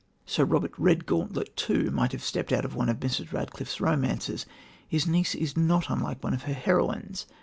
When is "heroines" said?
6.55-7.27